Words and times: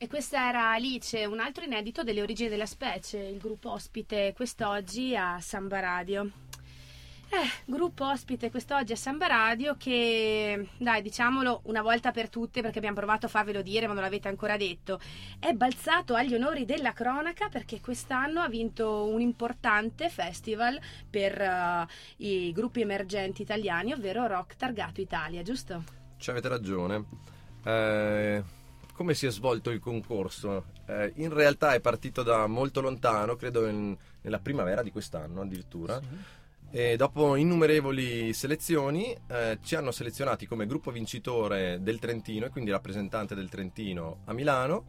E 0.00 0.06
questa 0.06 0.48
era 0.48 0.70
Alice, 0.70 1.24
un 1.24 1.40
altro 1.40 1.64
inedito 1.64 2.04
delle 2.04 2.22
origini 2.22 2.48
della 2.48 2.66
specie, 2.66 3.18
il 3.18 3.38
gruppo 3.38 3.72
ospite 3.72 4.32
quest'oggi 4.32 5.16
a 5.16 5.40
Samba 5.40 5.80
Radio. 5.80 6.30
Eh, 7.30 7.50
gruppo 7.64 8.08
ospite 8.08 8.48
quest'oggi 8.48 8.92
a 8.92 8.96
Samba 8.96 9.26
Radio 9.26 9.74
che, 9.76 10.68
dai, 10.78 11.02
diciamolo 11.02 11.62
una 11.64 11.82
volta 11.82 12.12
per 12.12 12.28
tutte 12.28 12.62
perché 12.62 12.78
abbiamo 12.78 12.94
provato 12.94 13.26
a 13.26 13.28
farvelo 13.28 13.60
dire 13.60 13.88
ma 13.88 13.92
non 13.92 14.04
l'avete 14.04 14.28
ancora 14.28 14.56
detto, 14.56 15.00
è 15.40 15.52
balzato 15.52 16.14
agli 16.14 16.32
onori 16.32 16.64
della 16.64 16.92
cronaca 16.92 17.48
perché 17.48 17.80
quest'anno 17.80 18.40
ha 18.40 18.48
vinto 18.48 19.04
un 19.04 19.20
importante 19.20 20.10
festival 20.10 20.78
per 21.10 21.40
uh, 21.40 22.22
i 22.22 22.52
gruppi 22.52 22.82
emergenti 22.82 23.42
italiani, 23.42 23.94
ovvero 23.94 24.28
Rock 24.28 24.54
Targato 24.54 25.00
Italia, 25.00 25.42
giusto? 25.42 25.82
Ci 26.18 26.30
avete 26.30 26.46
ragione. 26.46 27.04
Eh, 27.64 28.42
come 28.98 29.14
si 29.14 29.26
è 29.26 29.30
svolto 29.30 29.70
il 29.70 29.78
concorso? 29.78 30.64
Eh, 30.86 31.12
in 31.18 31.32
realtà 31.32 31.72
è 31.72 31.80
partito 31.80 32.24
da 32.24 32.48
molto 32.48 32.80
lontano, 32.80 33.36
credo 33.36 33.68
in, 33.68 33.96
nella 34.22 34.40
primavera 34.40 34.82
di 34.82 34.90
quest'anno 34.90 35.42
addirittura. 35.42 36.00
Sì 36.00 36.36
e 36.70 36.96
dopo 36.96 37.34
innumerevoli 37.34 38.34
selezioni 38.34 39.16
eh, 39.26 39.58
ci 39.62 39.74
hanno 39.74 39.90
selezionati 39.90 40.46
come 40.46 40.66
gruppo 40.66 40.90
vincitore 40.90 41.78
del 41.80 41.98
Trentino 41.98 42.44
e 42.44 42.50
quindi 42.50 42.70
rappresentante 42.70 43.34
del 43.34 43.48
Trentino 43.48 44.18
a 44.26 44.34
Milano. 44.34 44.84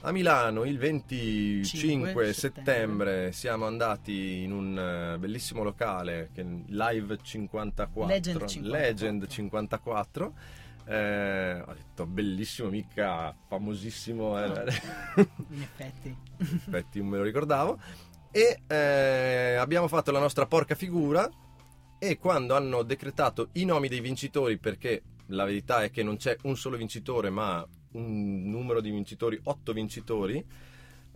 A 0.00 0.12
Milano 0.12 0.64
il 0.64 0.78
25 0.78 2.32
settembre. 2.32 2.32
settembre. 2.32 3.32
siamo 3.32 3.66
andati 3.66 4.42
in 4.44 4.52
un 4.52 5.14
uh, 5.14 5.18
bellissimo 5.18 5.62
locale, 5.62 6.30
che 6.32 6.42
Live 6.68 7.18
54, 7.20 8.06
Legend 8.06 8.46
54. 8.46 8.70
Legend 8.70 9.26
54 9.26 10.34
eh, 10.86 11.60
ho 11.60 11.72
detto 11.72 12.06
bellissimo, 12.06 12.68
mica 12.68 13.34
famosissimo. 13.48 14.42
Eh. 14.42 14.82
In 15.50 15.62
effetti. 15.62 16.08
In 16.38 16.60
effetti, 16.66 16.98
non 17.00 17.08
me 17.08 17.18
lo 17.18 17.22
ricordavo 17.22 17.78
e 18.30 18.62
eh, 18.66 19.54
abbiamo 19.54 19.86
fatto 19.86 20.10
la 20.10 20.18
nostra 20.18 20.46
porca 20.46 20.74
figura 20.74 21.30
e 22.00 22.18
quando 22.18 22.56
hanno 22.56 22.82
decretato 22.82 23.50
i 23.52 23.64
nomi 23.64 23.86
dei 23.86 24.00
vincitori 24.00 24.58
perché 24.58 25.02
la 25.26 25.44
verità 25.44 25.84
è 25.84 25.90
che 25.90 26.02
non 26.02 26.16
c'è 26.16 26.36
un 26.42 26.56
solo 26.56 26.76
vincitore 26.76 27.30
ma 27.30 27.64
un 27.92 28.50
numero 28.50 28.80
di 28.80 28.90
vincitori, 28.90 29.38
otto 29.44 29.72
vincitori 29.72 30.44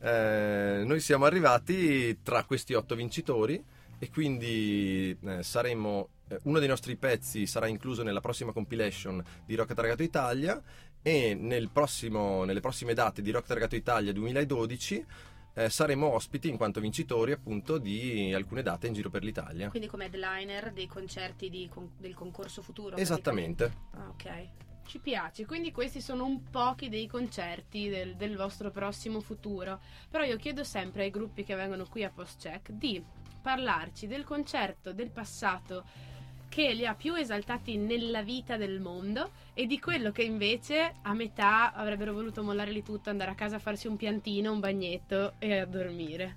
eh, 0.01 0.83
noi 0.85 1.01
siamo 1.01 1.25
arrivati 1.25 2.23
tra 2.23 2.45
questi 2.45 2.75
otto 2.75 2.95
vincitori 2.95 3.63
e 3.99 4.11
quindi 4.11 5.17
eh, 5.21 5.43
saremo 5.43 6.09
uno 6.45 6.59
dei 6.59 6.69
nostri 6.69 6.97
pezzi 6.97 7.47
sarà 7.47 7.67
incluso 7.67 8.03
nella 8.03 8.21
prossima 8.21 8.53
compilation 8.53 9.23
di 9.45 9.55
Rock 9.55 9.75
Targato 9.75 10.03
Italia 10.03 10.61
e 11.03 11.35
nel 11.35 11.71
prossimo, 11.71 12.45
nelle 12.45 12.61
prossime 12.61 12.95
date 12.95 13.23
di 13.23 13.31
Rock 13.31 13.47
Targato 13.47 13.77
Italia 13.77 14.13
2012 14.13 15.07
eh, 15.59 15.71
saremo 15.71 16.07
ospiti 16.07 16.49
in 16.49 16.57
quanto 16.57 16.81
vincitori 16.81 17.33
appunto 17.33 17.79
di 17.79 18.33
alcune 18.33 18.63
date 18.63 18.87
in 18.87 18.93
giro 18.93 19.11
per 19.11 19.25
l'Italia. 19.25 19.69
Quindi 19.71 19.89
come 19.89 20.05
headliner 20.05 20.73
dei 20.73 20.87
concerti 20.87 21.51
di, 21.51 21.69
con, 21.69 21.91
del 21.99 22.15
concorso 22.15 22.63
futuro? 22.63 22.97
Esattamente. 22.97 23.73
Ah, 23.93 24.09
ok. 24.09 24.49
Ci 24.87 25.01
piace, 25.01 25.45
quindi 25.45 25.71
questi 25.71 26.01
sono 26.01 26.25
un 26.25 26.45
pochi 26.45 26.89
dei 26.89 27.07
concerti 27.07 27.89
del, 27.89 28.15
del 28.17 28.37
vostro 28.37 28.71
prossimo 28.71 29.21
futuro. 29.21 29.81
Però 30.09 30.23
io 30.25 30.37
chiedo 30.37 30.65
sempre 30.65 31.03
ai 31.03 31.11
gruppi 31.11 31.43
che 31.43 31.55
vengono 31.57 31.85
qui 31.87 32.05
a 32.05 32.11
Post 32.11 32.41
Check 32.41 32.71
di 32.71 33.05
parlarci 33.43 34.07
del 34.07 34.25
concerto 34.25 34.93
del 34.93 35.11
passato 35.11 35.85
che 36.49 36.73
li 36.73 36.87
ha 36.87 36.95
più 36.95 37.15
esaltati 37.15 37.77
nella 37.77 38.23
vita 38.23 38.57
del 38.57 38.81
mondo 38.81 39.33
e 39.55 39.67
di 39.67 39.79
quello 39.79 40.11
che 40.13 40.23
invece 40.23 40.95
a 41.03 41.13
metà 41.13 41.73
avrebbero 41.73 42.13
voluto 42.13 42.43
mollare 42.43 42.71
lì 42.71 42.83
tutto, 42.83 43.11
andare 43.11 43.31
a 43.31 43.35
casa 43.35 43.57
a 43.57 43.61
farsi 43.61 43.87
un 43.87 43.97
piantino, 43.97 44.53
un 44.53 44.61
bagnetto 44.61 45.35
e 45.39 45.59
a 45.59 45.67
dormire. 45.67 46.37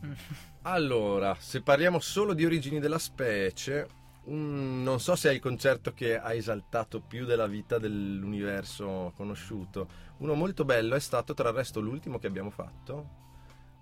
Allora, 0.64 1.34
se 1.40 1.60
parliamo 1.60 1.98
solo 1.98 2.34
di 2.34 2.44
origini 2.44 2.78
della 2.78 3.00
specie, 3.00 3.88
um, 4.26 4.80
non 4.84 5.00
so 5.00 5.16
se 5.16 5.30
è 5.30 5.32
il 5.32 5.40
concerto 5.40 5.92
che 5.92 6.16
ha 6.16 6.32
esaltato 6.34 7.00
più 7.00 7.24
della 7.24 7.48
vita 7.48 7.78
dell'universo 7.78 9.12
conosciuto. 9.16 9.88
Uno 10.18 10.34
molto 10.34 10.64
bello 10.64 10.94
è 10.94 11.00
stato, 11.00 11.34
tra 11.34 11.48
il 11.48 11.56
resto, 11.56 11.80
l'ultimo 11.80 12.20
che 12.20 12.28
abbiamo 12.28 12.50
fatto, 12.50 13.08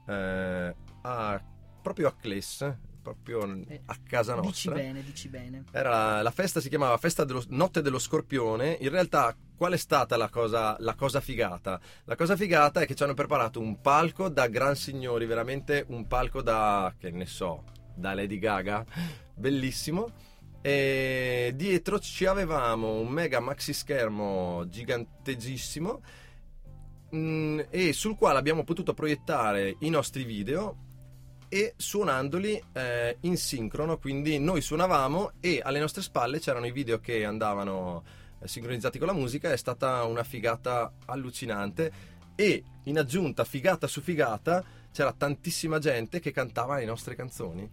eh, 0.07 0.75
a, 1.03 1.43
proprio 1.83 2.09
a 2.09 2.15
Cles, 2.15 2.77
proprio 3.15 3.65
eh, 3.69 3.83
a 3.87 3.97
casa 4.07 4.35
nostra. 4.35 4.75
Dici 4.75 4.87
bene, 4.87 5.03
dici 5.03 5.29
bene. 5.29 5.65
Era, 5.73 6.23
la 6.23 6.31
festa 6.31 6.61
si 6.61 6.69
chiamava 6.69 6.97
Festa 6.97 7.25
dello, 7.25 7.43
Notte 7.49 7.83
dello 7.83 7.99
Scorpione. 7.99 8.77
In 8.81 8.91
realtà, 8.91 9.37
qual 9.57 9.73
è 9.73 9.77
stata 9.77 10.17
la 10.17 10.29
cosa, 10.29 10.77
la 10.81 10.95
cosa 10.95 11.21
figata? 11.21 11.81
La 12.05 12.17
cosa 12.17 12.37
figata 12.37 12.81
è 12.81 12.87
che 12.87 12.95
ci 12.95 13.03
hanno 13.03 13.15
preparato 13.15 13.61
un 13.61 13.81
palco 13.81 14.29
da 14.29 14.47
gran 14.47 14.77
signori, 14.77 15.27
veramente 15.27 15.85
un 15.89 16.07
palco 16.07 16.43
da, 16.43 16.95
che 16.99 17.11
ne 17.11 17.27
so, 17.27 17.65
da 17.95 18.15
Lady 18.15 18.39
Gaga, 18.39 18.85
bellissimo. 19.35 20.29
E 20.63 21.53
dietro 21.55 21.99
ci 21.99 22.27
avevamo 22.27 22.93
un 22.93 23.09
mega 23.09 23.41
maxi 23.41 23.73
schermo 23.73 24.69
gigantegissimo 24.69 26.03
mm, 27.17 27.61
e 27.71 27.95
sul 27.95 28.15
quale 28.15 28.39
abbiamo 28.39 28.63
potuto 28.63 28.93
proiettare 28.93 29.77
i 29.79 29.89
nostri 29.89 30.25
video 30.25 30.89
e 31.53 31.75
suonandoli 31.77 32.63
eh, 32.73 33.17
in 33.23 33.37
sincrono, 33.37 33.99
quindi 33.99 34.39
noi 34.39 34.63
suonavamo 34.63 35.33
e 35.41 35.61
alle 35.63 35.81
nostre 35.81 36.01
spalle 36.01 36.39
c'erano 36.39 36.67
i 36.67 36.73
video 36.73 37.01
che 37.01 37.25
andavano 37.25 38.05
eh, 38.39 38.47
sincronizzati 38.47 38.99
con 38.99 39.09
la 39.09 39.13
musica, 39.13 39.51
è 39.51 39.57
stata 39.57 40.05
una 40.05 40.23
figata 40.23 40.93
allucinante 41.07 41.93
e 42.37 42.63
in 42.85 42.99
aggiunta 42.99 43.43
figata 43.43 43.89
su 43.89 44.01
figata 44.01 44.65
c'era 44.93 45.13
tantissima 45.13 45.81
gente 45.81 46.21
che 46.21 46.31
cantava 46.31 46.79
le 46.79 46.85
nostre 46.85 47.17
canzoni 47.17 47.69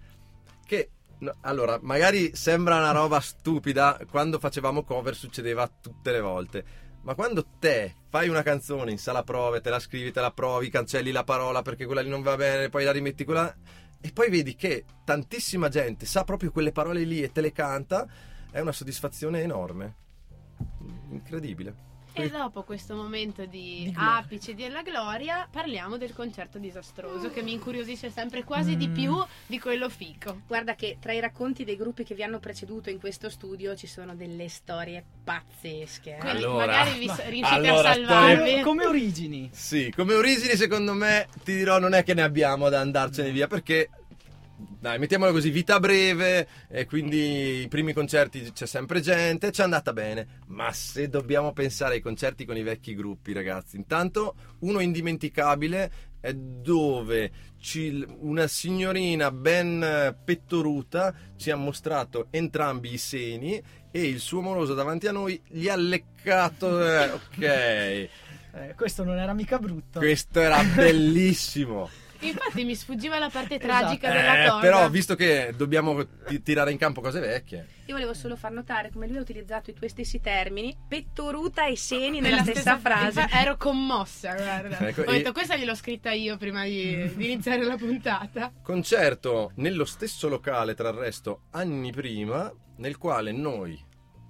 che 0.66 0.90
No, 1.20 1.34
allora, 1.42 1.80
magari 1.82 2.36
sembra 2.36 2.78
una 2.78 2.92
roba 2.92 3.20
stupida, 3.20 4.00
quando 4.08 4.38
facevamo 4.38 4.84
cover 4.84 5.16
succedeva 5.16 5.68
tutte 5.68 6.12
le 6.12 6.22
volte, 6.22 6.66
ma 7.07 7.16
quando 7.16 7.45
te 7.57 7.95
fai 8.09 8.28
una 8.28 8.44
canzone 8.44 8.91
in 8.91 8.97
sala 8.97 9.23
prove, 9.23 9.62
te 9.62 9.69
la 9.69 9.79
scrivi, 9.79 10.12
te 10.12 10.19
la 10.19 10.31
provi, 10.31 10.69
cancelli 10.69 11.12
la 11.12 11.23
parola 11.23 11.62
perché 11.62 11.85
quella 11.85 12.01
lì 12.01 12.09
non 12.09 12.22
va 12.22 12.35
bene, 12.35 12.68
poi 12.68 12.84
la 12.84 12.91
rimetti 12.91 13.23
quella 13.23 13.56
e 14.01 14.12
poi 14.12 14.29
vedi 14.29 14.57
che 14.57 14.84
tantissima 15.06 15.69
gente 15.69 16.06
sa 16.06 16.25
proprio 16.25 16.51
quelle 16.51 16.73
parole 16.73 17.03
lì 17.03 17.23
e 17.23 17.31
te 17.31 17.40
le 17.40 17.53
canta, 17.53 18.06
è 18.51 18.59
una 18.59 18.73
soddisfazione 18.73 19.41
enorme. 19.41 19.95
Incredibile. 21.09 21.87
E 22.24 22.30
dopo 22.30 22.64
questo 22.64 22.96
momento 22.96 23.46
di, 23.46 23.84
di 23.86 23.94
apice 23.96 24.56
della 24.56 24.82
gloria 24.82 25.48
parliamo 25.50 25.98
del 25.98 26.14
concerto 26.14 26.58
disastroso 26.58 27.30
che 27.30 27.42
mi 27.42 27.54
incuriosisce 27.54 28.10
sempre 28.10 28.44
quasi 28.44 28.76
mm. 28.76 28.80
di 28.80 28.90
più 28.90 29.24
di 29.46 29.60
quello 29.60 29.90
fico. 29.90 30.42
Guarda 30.48 30.76
che 30.76 30.98
tra 31.00 31.14
i 31.14 31.20
racconti 31.20 31.64
dei 31.64 31.76
gruppi 31.76 32.04
che 32.04 32.16
vi 32.16 32.24
hanno 32.24 32.40
preceduto 32.40 32.90
in 32.90 33.00
questo 33.00 33.30
studio 33.30 33.76
ci 33.76 33.88
sono 33.88 34.16
delle 34.16 34.50
storie 34.50 35.04
pazzesche. 35.24 36.16
Eh? 36.16 36.20
Quindi 36.20 36.38
allora, 36.44 36.66
magari 36.66 37.00
vi 37.00 37.06
ma, 37.06 37.16
riuscite 37.28 37.68
allora, 37.68 37.90
a 37.90 37.94
salvarvi. 37.94 38.62
Come 38.62 38.86
origini? 38.86 39.50
Sì, 39.54 39.94
come 39.96 40.14
origini 40.14 40.56
secondo 40.56 40.94
me 40.94 41.28
ti 41.44 41.56
dirò 41.56 41.80
non 41.80 41.94
è 41.94 42.04
che 42.04 42.14
ne 42.14 42.24
abbiamo 42.24 42.70
da 42.70 42.80
andarcene 42.80 43.32
via 43.32 43.48
perché 43.48 43.90
dai, 44.57 44.97
mettiamola 44.97 45.31
così, 45.31 45.51
vita 45.51 45.79
breve, 45.79 46.47
e 46.68 46.85
quindi 46.85 47.62
i 47.62 47.68
primi 47.68 47.94
concerti 47.94 48.51
c'è 48.51 48.66
sempre 48.66 49.01
gente, 49.01 49.51
ci 49.51 49.62
è 49.62 49.63
andata 49.63 49.94
bene. 49.94 50.41
Ma 50.47 50.72
se 50.72 51.09
dobbiamo 51.09 51.53
pensare 51.53 51.95
ai 51.95 52.01
concerti 52.01 52.44
con 52.44 52.57
i 52.57 52.63
vecchi 52.63 52.95
gruppi, 52.95 53.34
ragazzi, 53.34 53.75
intanto 53.75 54.35
uno 54.59 54.79
indimenticabile 54.79 55.91
è 56.19 56.34
dove 56.34 57.31
ci, 57.59 58.03
una 58.19 58.47
signorina 58.47 59.29
ben 59.31 60.16
pettoruta 60.25 61.13
ci 61.35 61.51
ha 61.51 61.56
mostrato 61.56 62.28
entrambi 62.31 62.94
i 62.94 62.97
seni 62.97 63.62
e 63.91 64.01
il 64.01 64.19
suo 64.19 64.41
moroso 64.41 64.74
davanti 64.74 65.06
a 65.07 65.12
noi 65.12 65.39
gli 65.47 65.69
ha 65.69 65.75
leccato. 65.75 66.84
Eh, 66.84 67.09
ok. 67.12 68.09
Eh, 68.57 68.74
questo 68.74 69.03
non 69.03 69.19
era 69.19 69.34
mica 69.34 69.60
brutto. 69.60 70.00
Questo 70.00 70.39
era 70.39 70.63
bellissimo. 70.63 71.88
Infatti 72.29 72.63
mi 72.63 72.75
sfuggiva 72.75 73.18
la 73.19 73.29
parte 73.29 73.57
tragica 73.57 74.07
esatto. 74.07 74.21
della 74.21 74.44
eh, 74.44 74.47
cosa. 74.50 74.62
Però 74.62 74.89
visto 74.89 75.15
che 75.15 75.53
dobbiamo 75.56 76.06
t- 76.06 76.41
tirare 76.41 76.71
in 76.71 76.77
campo 76.77 77.01
cose 77.01 77.19
vecchie. 77.19 77.68
Io 77.85 77.94
volevo 77.94 78.13
solo 78.13 78.35
far 78.35 78.51
notare 78.51 78.91
come 78.91 79.07
lui 79.07 79.18
ha 79.18 79.21
utilizzato 79.21 79.69
i 79.69 79.74
tuoi 79.74 79.89
stessi 79.89 80.19
termini, 80.19 80.75
pettoruta 80.88 81.68
e 81.68 81.77
seni 81.77 82.19
nella 82.19 82.41
stessa, 82.41 82.59
stessa 82.59 82.77
frase. 82.77 83.27
Ero 83.31 83.56
commossa, 83.56 84.33
guarda. 84.33 84.77
Ecco, 84.79 85.01
Ho 85.01 85.12
detto 85.12 85.31
questa 85.31 85.56
gliel'ho 85.56 85.75
scritta 85.75 86.12
io 86.12 86.38
prima 86.38 86.63
di, 86.63 87.13
di 87.15 87.25
iniziare 87.31 87.63
la 87.63 87.77
puntata. 87.77 88.51
Concerto 88.62 89.51
nello 89.56 89.85
stesso 89.85 90.27
locale, 90.27 90.74
tra 90.74 90.89
il 90.89 90.95
resto, 90.95 91.44
anni 91.51 91.91
prima, 91.91 92.51
nel 92.77 92.97
quale 92.97 93.31
noi 93.31 93.81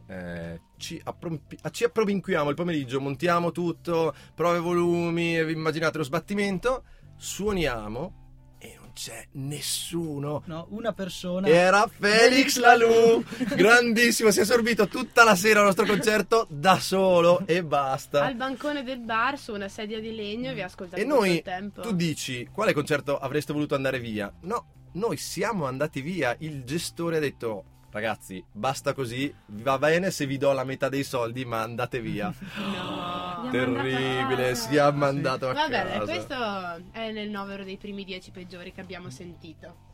eh, 0.07 0.61
ci, 0.77 0.99
approm- 1.03 1.41
ci 1.71 1.83
approvvinquiamo 1.83 2.49
il 2.49 2.55
pomeriggio, 2.55 3.01
montiamo 3.01 3.51
tutto, 3.51 4.13
prove 4.33 4.59
volumi, 4.59 5.35
immaginate 5.35 5.97
lo 5.97 6.03
sbattimento 6.03 6.83
suoniamo 7.17 8.13
e 8.59 8.75
non 8.79 8.91
c'è 8.93 9.27
nessuno. 9.33 10.41
No, 10.45 10.67
una 10.69 10.93
persona. 10.93 11.47
Era 11.47 11.87
Felix 11.87 12.57
Lalou, 12.57 13.23
grandissimo, 13.55 14.31
si 14.31 14.39
è 14.39 14.41
assorbito 14.43 14.87
tutta 14.87 15.23
la 15.23 15.35
sera 15.35 15.59
al 15.59 15.65
nostro 15.65 15.85
concerto 15.85 16.47
da 16.49 16.79
solo 16.79 17.41
e 17.45 17.63
basta. 17.63 18.23
Al 18.25 18.35
bancone 18.35 18.83
del 18.83 18.99
bar 18.99 19.37
su 19.37 19.53
una 19.53 19.67
sedia 19.67 19.99
di 19.99 20.15
legno 20.15 20.51
e 20.51 20.53
vi 20.53 20.61
ha 20.61 20.65
ascoltato 20.65 20.99
E 21.01 21.03
tutto 21.03 21.15
noi, 21.15 21.35
il 21.35 21.41
tempo. 21.41 21.81
tu 21.81 21.91
dici, 21.93 22.47
quale 22.51 22.73
concerto 22.73 23.17
avreste 23.17 23.53
voluto 23.53 23.75
andare 23.75 23.99
via? 23.99 24.31
No, 24.41 24.65
noi 24.93 25.17
siamo 25.17 25.65
andati 25.65 26.01
via. 26.01 26.35
Il 26.39 26.63
gestore 26.63 27.17
ha 27.17 27.19
detto, 27.19 27.63
ragazzi, 27.97 28.43
basta 28.51 28.93
così, 28.93 29.33
va 29.47 29.77
bene 29.77 30.11
se 30.11 30.25
vi 30.25 30.37
do 30.37 30.51
la 30.53 30.63
metà 30.63 30.87
dei 30.87 31.03
soldi, 31.03 31.45
ma 31.45 31.61
andate 31.61 31.99
via. 31.99 32.33
No. 33.37 33.49
Terribile, 33.51 34.55
si 34.55 34.75
è 34.75 34.91
mandato 34.91 35.47
a 35.49 35.53
Vabbè, 35.53 35.99
casa. 35.99 36.03
questo 36.03 36.91
è 36.91 37.11
nel 37.11 37.29
novero 37.29 37.63
dei 37.63 37.77
primi 37.77 38.03
dieci 38.03 38.31
peggiori 38.31 38.71
che 38.73 38.81
abbiamo 38.81 39.09
sentito. 39.09 39.85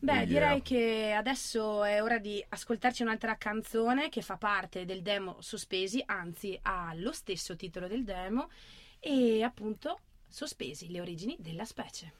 Beh, 0.00 0.26
direi 0.26 0.60
che 0.60 1.14
adesso 1.16 1.82
è 1.84 2.02
ora 2.02 2.18
di 2.18 2.44
ascoltarci 2.46 3.02
un'altra 3.02 3.36
canzone 3.36 4.10
che 4.10 4.20
fa 4.20 4.36
parte 4.36 4.84
del 4.84 5.00
demo 5.00 5.36
Sospesi, 5.40 6.02
anzi 6.04 6.58
ha 6.62 6.92
lo 6.96 7.12
stesso 7.12 7.56
titolo 7.56 7.86
del 7.86 8.04
demo 8.04 8.50
e 9.00 9.42
appunto 9.42 10.00
Sospesi, 10.28 10.90
le 10.90 11.00
origini 11.00 11.36
della 11.38 11.64
specie. 11.64 12.12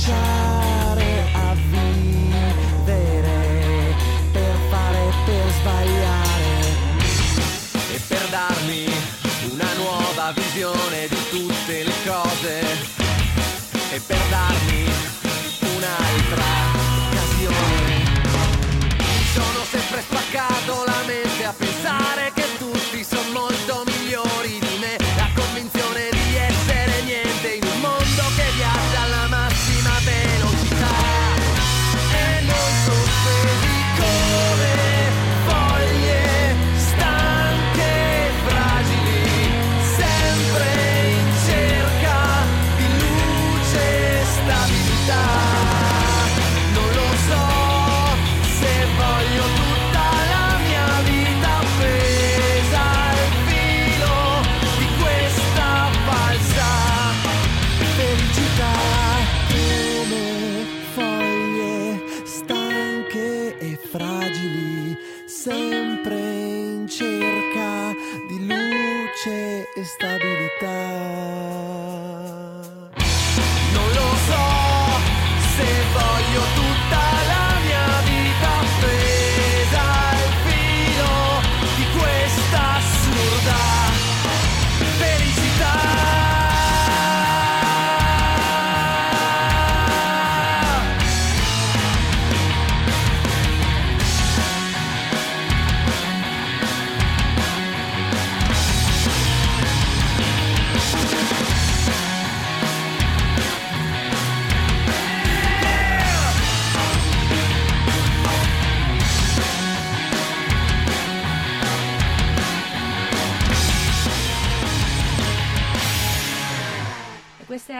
child. 0.00 0.39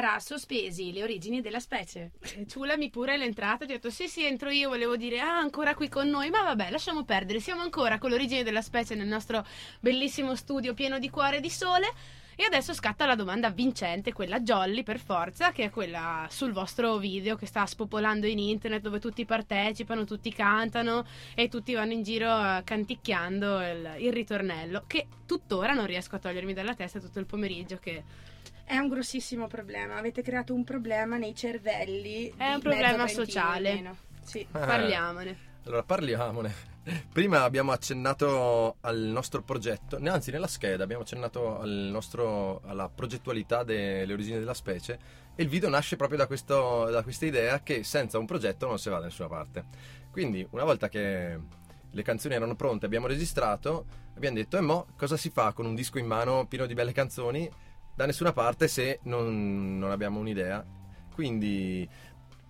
Era 0.01 0.19
Sospesi, 0.19 0.95
le 0.95 1.03
origini 1.03 1.43
della 1.43 1.61
specie. 1.61 2.13
Ciulami 2.49 2.89
pure 2.89 3.19
l'entrata, 3.19 3.67
ti 3.67 3.73
ho 3.73 3.75
detto 3.75 3.91
sì 3.91 4.09
sì 4.09 4.25
entro 4.25 4.49
io, 4.49 4.71
volevo 4.71 4.97
dire 4.97 5.21
ah 5.21 5.37
ancora 5.37 5.75
qui 5.75 5.91
con 5.91 6.09
noi, 6.09 6.31
ma 6.31 6.41
vabbè 6.43 6.71
lasciamo 6.71 7.05
perdere, 7.05 7.39
siamo 7.39 7.61
ancora 7.61 7.99
con 7.99 8.09
l'origine 8.09 8.43
della 8.43 8.63
specie 8.63 8.95
nel 8.95 9.09
nostro 9.09 9.45
bellissimo 9.79 10.35
studio 10.37 10.73
pieno 10.73 10.99
di 10.99 11.11
cuore 11.11 11.37
e 11.37 11.41
di 11.41 11.51
sole. 11.51 11.93
E 12.41 12.45
adesso 12.45 12.73
scatta 12.73 13.05
la 13.05 13.17
domanda 13.17 13.51
vincente, 13.51 14.15
quella 14.15 14.41
jolly 14.41 14.83
per 14.83 14.99
forza, 14.99 15.53
che 15.53 15.65
è 15.65 15.71
quella 15.71 16.27
sul 16.31 16.53
vostro 16.53 16.97
video 16.97 17.37
che 17.37 17.45
sta 17.45 17.67
spopolando 17.67 18.27
in 18.27 18.39
internet, 18.39 18.81
dove 18.81 18.99
tutti 18.99 19.27
partecipano, 19.27 20.05
tutti 20.05 20.33
cantano 20.33 21.05
e 21.35 21.49
tutti 21.49 21.75
vanno 21.75 21.93
in 21.93 22.03
giro 22.03 22.31
eh, 22.31 22.63
canticchiando 22.65 23.61
il, 23.61 23.95
il 23.99 24.13
ritornello, 24.15 24.85
che 24.87 25.07
tuttora 25.27 25.75
non 25.75 25.85
riesco 25.85 26.17
a 26.17 26.19
togliermi 26.19 26.55
dalla 26.55 26.75
testa 26.75 26.99
tutto 26.99 27.19
il 27.19 27.27
pomeriggio 27.27 27.77
che 27.77 28.05
È 28.65 28.79
un 28.79 28.89
grossissimo 28.89 29.47
problema. 29.47 29.97
Avete 29.97 30.23
creato 30.23 30.55
un 30.55 30.65
problema 30.65 31.19
nei 31.19 31.35
cervelli. 31.35 32.33
È 32.35 32.47
di 32.49 32.55
un 32.55 32.61
problema 32.61 33.07
sociale. 33.07 33.97
Sì. 34.23 34.47
Ah. 34.53 34.65
parliamone. 34.65 35.50
Allora 35.65 35.83
parliamone. 35.83 36.69
Prima 37.13 37.43
abbiamo 37.43 37.73
accennato 37.73 38.77
al 38.81 38.99
nostro 38.99 39.43
progetto, 39.43 39.99
anzi 40.03 40.31
nella 40.31 40.47
scheda 40.47 40.83
abbiamo 40.83 41.03
accennato 41.03 41.61
al 41.61 41.69
nostro- 41.69 42.63
alla 42.65 42.89
progettualità 42.89 43.63
delle 43.63 44.13
origini 44.13 44.39
della 44.39 44.55
specie 44.55 44.99
e 45.35 45.43
il 45.43 45.49
video 45.49 45.69
nasce 45.69 45.97
proprio 45.97 46.19
da, 46.19 46.27
questo- 46.27 46.89
da 46.91 47.03
questa 47.03 47.27
idea 47.27 47.63
che 47.63 47.85
senza 47.85 48.19
un 48.19 48.25
progetto 48.27 48.67
non 48.67 48.79
si 48.79 48.89
va 48.89 48.99
da 48.99 49.05
nessuna 49.05 49.29
parte. 49.29 49.65
Quindi 50.11 50.47
una 50.51 50.65
volta 50.65 50.89
che 50.89 51.39
le 51.91 52.03
canzoni 52.03 52.35
erano 52.35 52.57
pronte, 52.57 52.87
abbiamo 52.87 53.07
registrato, 53.07 53.85
abbiamo 54.17 54.37
detto 54.37 54.57
e 54.57 54.61
mo 54.63 54.87
cosa 54.97 55.17
si 55.17 55.29
fa 55.31 55.53
con 55.53 55.67
un 55.67 55.75
disco 55.75 55.99
in 55.99 56.07
mano 56.07 56.47
pieno 56.47 56.67
di 56.67 56.75
belle 56.75 56.93
canzoni 56.93 57.49
da 57.95 58.07
nessuna 58.07 58.33
parte 58.33 58.67
se 58.67 59.01
non, 59.03 59.79
non 59.79 59.91
abbiamo 59.91 60.19
un'idea. 60.19 60.65
Quindi 61.13 61.87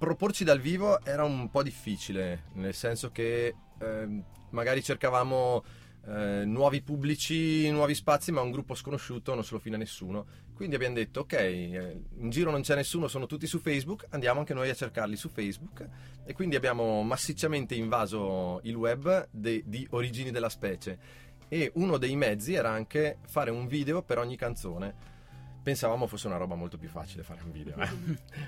proporci 0.00 0.44
dal 0.44 0.60
vivo 0.60 1.04
era 1.04 1.24
un 1.24 1.50
po' 1.50 1.62
difficile, 1.62 2.44
nel 2.54 2.72
senso 2.72 3.10
che 3.10 3.54
ehm, 3.78 4.24
magari 4.48 4.82
cercavamo 4.82 5.62
eh, 6.06 6.42
nuovi 6.46 6.80
pubblici, 6.80 7.70
nuovi 7.70 7.94
spazi, 7.94 8.32
ma 8.32 8.40
un 8.40 8.50
gruppo 8.50 8.74
sconosciuto 8.74 9.34
non 9.34 9.44
se 9.44 9.52
lo 9.52 9.60
fila 9.60 9.76
nessuno. 9.76 10.24
Quindi 10.54 10.74
abbiamo 10.74 10.94
detto, 10.94 11.20
ok, 11.20 11.32
eh, 11.34 12.00
in 12.16 12.30
giro 12.30 12.50
non 12.50 12.62
c'è 12.62 12.74
nessuno, 12.76 13.08
sono 13.08 13.26
tutti 13.26 13.46
su 13.46 13.58
Facebook, 13.58 14.06
andiamo 14.08 14.38
anche 14.38 14.54
noi 14.54 14.70
a 14.70 14.74
cercarli 14.74 15.16
su 15.16 15.28
Facebook. 15.28 15.86
E 16.24 16.32
quindi 16.32 16.56
abbiamo 16.56 17.02
massicciamente 17.02 17.74
invaso 17.74 18.60
il 18.62 18.76
web 18.76 19.28
de- 19.30 19.64
di 19.66 19.86
origini 19.90 20.30
della 20.30 20.48
specie. 20.48 20.98
E 21.46 21.72
uno 21.74 21.98
dei 21.98 22.16
mezzi 22.16 22.54
era 22.54 22.70
anche 22.70 23.18
fare 23.26 23.50
un 23.50 23.66
video 23.66 24.00
per 24.00 24.16
ogni 24.16 24.36
canzone. 24.36 25.19
Pensavamo 25.62 26.06
fosse 26.06 26.26
una 26.26 26.38
roba 26.38 26.54
molto 26.54 26.78
più 26.78 26.88
facile 26.88 27.22
fare 27.22 27.42
un 27.42 27.52
video, 27.52 27.76
eh? 27.76 27.88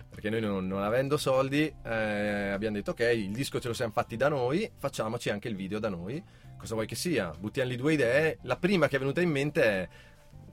perché 0.08 0.30
noi 0.30 0.40
non, 0.40 0.66
non 0.66 0.82
avendo 0.82 1.16
soldi 1.18 1.72
eh, 1.84 2.48
abbiamo 2.48 2.76
detto 2.76 2.92
ok, 2.92 3.00
il 3.14 3.32
disco 3.32 3.60
ce 3.60 3.68
lo 3.68 3.74
siamo 3.74 3.92
fatti 3.92 4.16
da 4.16 4.28
noi, 4.28 4.70
facciamoci 4.78 5.28
anche 5.28 5.48
il 5.48 5.54
video 5.54 5.78
da 5.78 5.90
noi, 5.90 6.22
cosa 6.56 6.74
vuoi 6.74 6.86
che 6.86 6.94
sia, 6.94 7.30
buttiamo 7.38 7.68
lì 7.68 7.76
due 7.76 7.92
idee, 7.92 8.38
la 8.42 8.56
prima 8.56 8.88
che 8.88 8.96
è 8.96 8.98
venuta 8.98 9.20
in 9.20 9.30
mente 9.30 9.62
è 9.62 9.88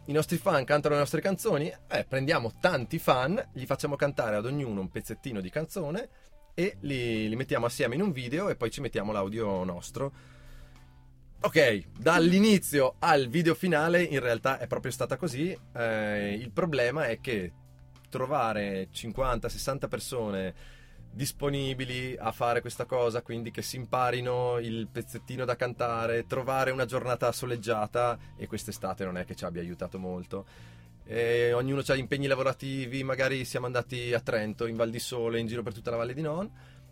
i 0.10 0.12
nostri 0.12 0.38
fan 0.38 0.66
cantano 0.66 0.96
le 0.96 1.02
nostre 1.02 1.22
canzoni, 1.22 1.72
eh, 1.88 2.04
prendiamo 2.04 2.52
tanti 2.60 3.00
fan, 3.00 3.42
gli 3.54 3.66
facciamo 3.66 3.96
cantare 3.96 4.36
ad 4.36 4.46
ognuno 4.46 4.82
un 4.82 4.90
pezzettino 4.90 5.40
di 5.40 5.50
canzone 5.50 6.10
e 6.56 6.78
li, 6.82 7.30
li 7.30 7.36
mettiamo 7.36 7.68
assieme 7.68 7.96
in 7.96 8.02
un 8.02 8.12
video 8.12 8.50
e 8.50 8.56
poi 8.56 8.72
ci 8.72 8.82
mettiamo 8.82 9.12
l'audio 9.12 9.64
nostro. 9.64 10.12
Ok, 11.42 11.84
dall'inizio 11.98 12.96
al 13.00 13.30
video 13.30 13.56
finale 13.56 14.04
in 14.04 14.20
realtà 14.20 14.60
è 14.60 14.68
proprio 14.68 14.92
stata 14.92 15.16
così. 15.16 15.58
Eh, 15.74 16.34
il 16.34 16.52
problema 16.52 17.08
è 17.08 17.22
che 17.22 17.54
trovare 18.10 18.90
50-60 18.94 19.88
persone 19.88 20.54
disponibili 21.10 22.14
a 22.20 22.34
fare 22.34 22.60
questa 22.60 22.84
cosa, 22.84 23.22
quindi 23.22 23.52
che 23.52 23.62
si 23.62 23.78
imparino 23.78 24.58
il 24.60 24.90
pezzettino 24.92 25.46
da 25.46 25.56
cantare, 25.56 26.26
trovare 26.28 26.72
una 26.72 26.86
giornata 26.86 27.32
soleggiata 27.32 28.20
e 28.36 28.46
quest'estate 28.46 29.06
non 29.06 29.18
è 29.18 29.24
che 29.24 29.36
ci 29.36 29.46
abbia 29.46 29.62
aiutato 29.62 29.98
molto. 29.98 30.46
E 31.06 31.54
ognuno 31.54 31.82
ha 31.88 31.96
impegni 31.96 32.28
lavorativi, 32.28 33.02
magari 33.04 33.46
siamo 33.46 33.66
andati 33.66 34.14
a 34.14 34.20
Trento, 34.20 34.68
in 34.68 34.76
Val 34.76 34.90
di 34.90 35.00
Sole, 35.00 35.40
in 35.40 35.48
giro 35.48 35.64
per 35.64 35.74
tutta 35.74 35.90
la 35.90 35.98
Valle 35.98 36.14
di 36.14 36.22
Non. 36.22 36.52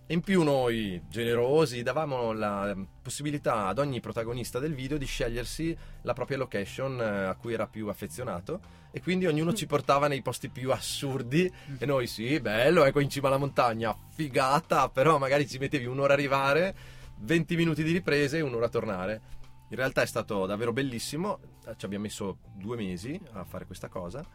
In 0.09 0.21
più 0.21 0.41
noi, 0.43 1.01
generosi, 1.09 1.83
davamo 1.83 2.31
la 2.31 2.73
possibilità 3.01 3.67
ad 3.67 3.77
ogni 3.77 3.99
protagonista 3.99 4.57
del 4.57 4.73
video 4.73 4.97
di 4.97 5.05
scegliersi 5.05 5.77
la 6.03 6.13
propria 6.13 6.37
location 6.37 6.97
eh, 7.01 7.25
a 7.25 7.35
cui 7.35 7.51
era 7.51 7.67
più 7.67 7.89
affezionato 7.89 8.61
e 8.91 9.01
quindi 9.01 9.25
ognuno 9.25 9.53
ci 9.53 9.65
portava 9.65 10.07
nei 10.07 10.21
posti 10.21 10.47
più 10.47 10.71
assurdi. 10.71 11.51
E 11.77 11.85
noi 11.85 12.07
sì, 12.07 12.39
bello, 12.39 12.85
ecco 12.85 13.01
in 13.01 13.09
cima 13.09 13.27
alla 13.27 13.35
montagna, 13.35 13.93
figata, 14.13 14.87
però 14.87 15.17
magari 15.17 15.45
ci 15.45 15.57
mettevi 15.57 15.85
un'ora 15.87 16.13
a 16.13 16.15
arrivare, 16.15 16.75
20 17.17 17.55
minuti 17.57 17.83
di 17.83 17.91
riprese 17.91 18.37
e 18.37 18.41
un'ora 18.41 18.67
a 18.67 18.69
tornare. 18.69 19.21
In 19.67 19.75
realtà 19.75 20.03
è 20.03 20.07
stato 20.07 20.45
davvero 20.45 20.71
bellissimo, 20.71 21.39
ci 21.75 21.83
abbiamo 21.83 22.05
messo 22.05 22.37
due 22.53 22.77
mesi 22.77 23.19
a 23.33 23.43
fare 23.43 23.65
questa 23.65 23.89
cosa. 23.89 24.25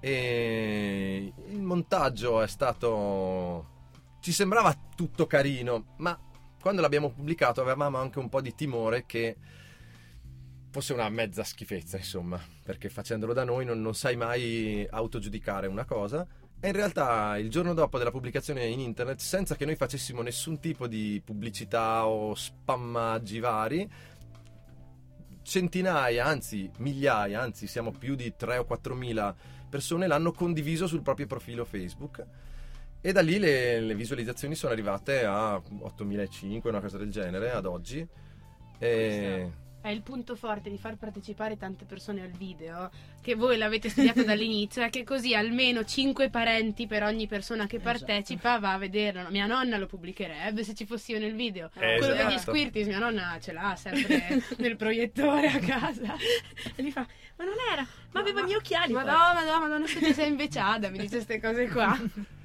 E 0.00 1.32
il 1.50 1.62
montaggio 1.62 2.42
è 2.42 2.48
stato 2.48 3.76
ci 4.20 4.32
sembrava 4.32 4.74
tutto 4.94 5.26
carino, 5.26 5.94
ma 5.98 6.18
quando 6.60 6.80
l'abbiamo 6.80 7.10
pubblicato 7.10 7.60
avevamo 7.60 7.98
anche 7.98 8.18
un 8.18 8.28
po' 8.28 8.40
di 8.40 8.54
timore 8.54 9.06
che 9.06 9.36
fosse 10.70 10.92
una 10.92 11.08
mezza 11.08 11.44
schifezza, 11.44 11.96
insomma, 11.96 12.40
perché 12.64 12.88
facendolo 12.88 13.32
da 13.32 13.44
noi 13.44 13.64
non, 13.64 13.80
non 13.80 13.94
sai 13.94 14.16
mai 14.16 14.86
autogiudicare 14.90 15.66
una 15.66 15.84
cosa. 15.84 16.26
E 16.60 16.68
in 16.68 16.74
realtà 16.74 17.38
il 17.38 17.50
giorno 17.50 17.72
dopo 17.72 17.98
della 17.98 18.10
pubblicazione 18.10 18.66
in 18.66 18.80
internet, 18.80 19.20
senza 19.20 19.54
che 19.54 19.64
noi 19.64 19.76
facessimo 19.76 20.22
nessun 20.22 20.58
tipo 20.58 20.88
di 20.88 21.22
pubblicità 21.24 22.06
o 22.06 22.34
spammaggi 22.34 23.38
vari, 23.38 23.88
centinaia, 25.42 26.26
anzi 26.26 26.68
migliaia, 26.78 27.40
anzi 27.40 27.66
siamo 27.66 27.92
più 27.92 28.16
di 28.16 28.34
3 28.36 28.58
o 28.58 28.64
4 28.64 28.94
mila 28.94 29.34
persone 29.68 30.06
l'hanno 30.06 30.32
condiviso 30.32 30.86
sul 30.86 31.02
proprio 31.02 31.26
profilo 31.26 31.64
Facebook 31.64 32.24
e 33.00 33.12
da 33.12 33.20
lì 33.20 33.38
le, 33.38 33.80
le 33.80 33.94
visualizzazioni 33.94 34.54
sono 34.54 34.72
arrivate 34.72 35.24
a 35.24 35.56
8.500, 35.56 36.68
una 36.68 36.80
cosa 36.80 36.98
del 36.98 37.10
genere 37.10 37.50
ad 37.50 37.66
oggi. 37.66 38.06
E... 38.78 39.50
È 39.80 39.90
il 39.90 40.02
punto 40.02 40.34
forte 40.34 40.70
di 40.70 40.76
far 40.76 40.96
partecipare 40.96 41.56
tante 41.56 41.84
persone 41.84 42.22
al 42.22 42.30
video, 42.32 42.90
che 43.22 43.36
voi 43.36 43.56
l'avete 43.56 43.88
studiato 43.88 44.22
dall'inizio, 44.24 44.82
è 44.82 44.90
che 44.90 45.04
così 45.04 45.34
almeno 45.36 45.84
5 45.84 46.28
parenti 46.30 46.88
per 46.88 47.04
ogni 47.04 47.28
persona 47.28 47.66
che 47.66 47.76
Esatto. 47.76 47.90
partecipa 48.04 48.58
va 48.58 48.72
a 48.72 48.78
vederlo. 48.78 49.30
Mia 49.30 49.46
nonna 49.46 49.78
lo 49.78 49.86
pubblicherebbe 49.86 50.64
se 50.64 50.74
ci 50.74 50.84
fossi 50.84 51.12
io 51.12 51.20
nel 51.20 51.34
video. 51.34 51.70
Eh, 51.74 51.98
Quello 51.98 52.14
degli 52.14 52.26
esatto. 52.34 52.50
squirtis, 52.50 52.88
mia 52.88 52.98
nonna 52.98 53.38
ce 53.40 53.52
l'ha 53.52 53.76
sempre 53.76 54.42
nel 54.58 54.76
proiettore 54.76 55.46
a 55.46 55.58
casa. 55.60 56.16
E 56.74 56.82
mi 56.82 56.90
fa, 56.90 57.06
ma 57.36 57.44
non 57.44 57.54
era, 57.72 57.86
ma 58.10 58.20
aveva 58.20 58.40
i 58.40 58.44
miei 58.44 58.56
occhiali. 58.56 58.92
Ma 58.92 59.04
no, 59.04 59.32
ma 59.32 59.44
no, 59.44 59.60
ma 59.60 59.66
non 59.68 59.86
siete 59.86 60.12
sei 60.12 60.28
inveciata, 60.28 60.90
mi 60.90 60.98
dice 60.98 61.22
queste 61.22 61.40
cose 61.40 61.68
qua. 61.68 61.96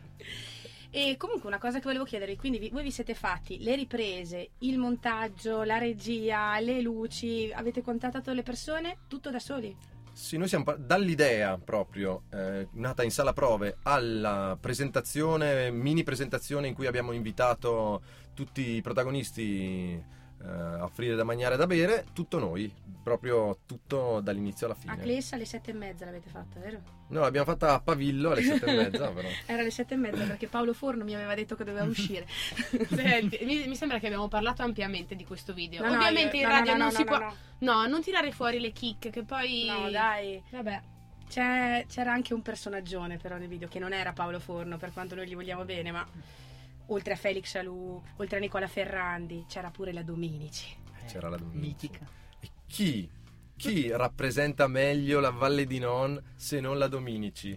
E 0.95 1.17
comunque 1.17 1.47
una 1.47 1.57
cosa 1.57 1.79
che 1.79 1.85
volevo 1.85 2.03
chiedere, 2.03 2.35
quindi 2.35 2.59
vi- 2.59 2.69
voi 2.69 2.83
vi 2.83 2.91
siete 2.91 3.15
fatti 3.15 3.63
le 3.63 3.75
riprese, 3.75 4.51
il 4.59 4.77
montaggio, 4.77 5.63
la 5.63 5.79
regia, 5.79 6.59
le 6.59 6.81
luci, 6.81 7.51
avete 7.51 7.81
contattato 7.81 8.31
le 8.31 8.43
persone 8.43 8.97
tutto 9.07 9.31
da 9.31 9.39
soli? 9.39 9.75
Sì, 10.11 10.37
noi 10.37 10.47
siamo 10.47 10.75
dall'idea 10.77 11.57
proprio 11.57 12.25
eh, 12.31 12.67
nata 12.73 13.01
in 13.01 13.09
sala 13.09 13.33
prove 13.33 13.77
alla 13.81 14.55
presentazione, 14.61 15.71
mini 15.71 16.03
presentazione 16.03 16.67
in 16.67 16.75
cui 16.75 16.85
abbiamo 16.85 17.11
invitato 17.11 18.03
tutti 18.35 18.75
i 18.75 18.81
protagonisti 18.83 19.99
eh, 20.45 20.49
a 20.49 20.83
offrire 20.83 21.15
da 21.15 21.23
mangiare 21.23 21.55
e 21.55 21.57
da 21.57 21.67
bere, 21.67 22.05
tutto 22.13 22.39
noi, 22.39 22.71
proprio 23.03 23.59
tutto 23.65 24.19
dall'inizio 24.21 24.65
alla 24.67 24.75
A 24.75 24.79
fine. 24.79 24.97
Clessa 24.97 25.35
alle 25.35 25.45
sette 25.45 25.71
e 25.71 25.73
mezza 25.73 26.05
l'avete 26.05 26.29
fatta, 26.29 26.59
vero? 26.59 26.81
No, 27.09 27.21
l'abbiamo 27.21 27.45
fatta 27.45 27.73
a 27.73 27.79
Pavillo 27.79 28.31
alle 28.31 28.41
sette 28.43 28.65
e 28.65 28.75
mezza, 28.75 29.09
però. 29.11 29.27
Era 29.45 29.61
alle 29.61 29.71
sette 29.71 29.93
e 29.93 29.97
mezza 29.97 30.23
perché 30.25 30.47
Paolo 30.47 30.73
Forno 30.73 31.03
mi 31.03 31.13
aveva 31.13 31.35
detto 31.35 31.55
che 31.55 31.63
doveva 31.63 31.85
uscire. 31.89 32.25
Senti, 32.89 33.39
mi, 33.45 33.67
mi 33.67 33.75
sembra 33.75 33.99
che 33.99 34.05
abbiamo 34.07 34.27
parlato 34.27 34.61
ampiamente 34.63 35.15
di 35.15 35.25
questo 35.25 35.53
video. 35.53 35.81
No, 35.83 35.89
no, 35.91 35.95
Ovviamente 35.97 36.37
io- 36.37 36.43
in 36.43 36.47
no, 36.49 36.53
radio 36.55 36.71
no, 36.71 36.77
non 36.77 36.87
no, 36.87 36.93
si 36.93 37.03
no, 37.03 37.05
può... 37.05 37.17
no. 37.19 37.35
No, 37.59 37.85
non 37.87 38.01
tirare 38.01 38.31
fuori 38.31 38.59
le 38.59 38.71
chicche 38.71 39.09
che 39.09 39.23
poi... 39.23 39.65
No, 39.65 39.89
dai. 39.89 40.41
Vabbè. 40.49 40.81
C'è- 41.29 41.85
c'era 41.87 42.11
anche 42.11 42.33
un 42.33 42.41
personaggione 42.41 43.17
però 43.17 43.37
nel 43.37 43.47
video 43.47 43.67
che 43.67 43.79
non 43.79 43.93
era 43.93 44.11
Paolo 44.13 44.39
Forno, 44.39 44.77
per 44.77 44.91
quanto 44.93 45.15
noi 45.15 45.27
gli 45.27 45.33
vogliamo 45.35 45.63
bene, 45.65 45.91
ma 45.91 46.05
oltre 46.87 47.13
a 47.13 47.15
Felix 47.15 47.55
Alù, 47.55 48.01
oltre 48.17 48.37
a 48.37 48.39
Nicola 48.39 48.67
Ferrandi, 48.67 49.45
c'era 49.47 49.69
pure 49.71 49.91
la 49.93 50.03
Dominici. 50.03 50.75
C'era 51.07 51.29
la 51.29 51.37
Dominici. 51.37 51.67
Mitica. 51.67 52.07
E 52.39 52.49
chi? 52.67 53.09
Chi 53.55 53.89
rappresenta 53.91 54.67
meglio 54.67 55.19
la 55.19 55.29
Valle 55.29 55.65
di 55.65 55.79
Non 55.79 56.21
se 56.35 56.59
non 56.59 56.77
la 56.77 56.87
Dominici? 56.87 57.55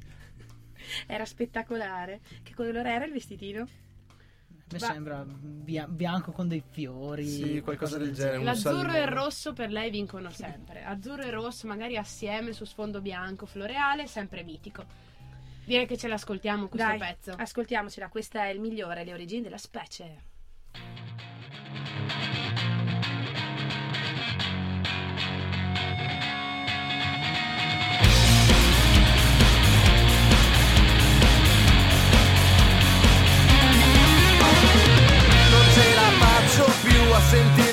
Era 1.06 1.24
spettacolare. 1.24 2.20
Che 2.42 2.54
colore 2.54 2.90
era 2.90 3.04
il 3.04 3.12
vestitino? 3.12 3.62
A 3.62 4.72
me 4.72 4.78
Va- 4.78 4.86
sembra 4.92 5.24
bia- 5.24 5.86
bianco 5.86 6.32
con 6.32 6.48
dei 6.48 6.62
fiori. 6.68 7.26
Sì, 7.26 7.60
qualcosa 7.60 7.98
del 7.98 8.12
genere. 8.12 8.42
L'azzurro 8.42 8.92
e 8.94 9.00
il 9.00 9.06
rosso 9.08 9.52
per 9.52 9.70
lei 9.70 9.90
vincono 9.90 10.30
sempre. 10.34 10.84
Azzurro 10.84 11.22
e 11.22 11.30
rosso 11.30 11.66
magari 11.66 11.96
assieme 11.96 12.52
su 12.52 12.64
sfondo 12.64 13.00
bianco, 13.00 13.46
floreale, 13.46 14.06
sempre 14.06 14.42
mitico. 14.42 14.84
Direi 15.66 15.86
che 15.86 15.98
ce 15.98 16.06
l'ascoltiamo 16.06 16.68
questo 16.68 16.86
Dai, 16.86 16.98
pezzo. 16.98 17.32
Ascoltiamocela, 17.36 18.08
questa 18.08 18.44
è 18.44 18.50
il 18.50 18.60
migliore, 18.60 19.02
le 19.02 19.12
origini 19.12 19.42
della 19.42 19.58
specie. 19.58 20.04
Non 35.50 35.64
ce 35.72 35.94
la 35.96 36.10
faccio 36.20 36.64
più 36.84 37.12
a 37.12 37.20
sentire 37.22 37.65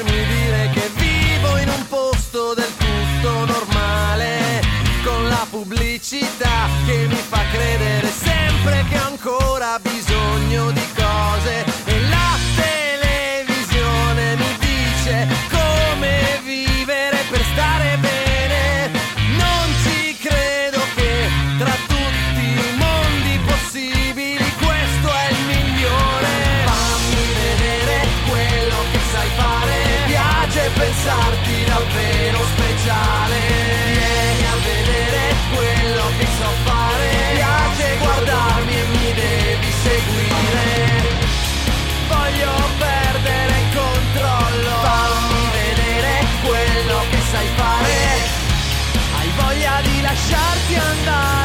lasciarti 50.03 50.75
andare. 50.75 51.43